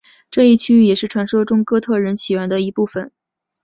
[0.31, 3.11] 这一区域也是传说中哥特人起源的一部分。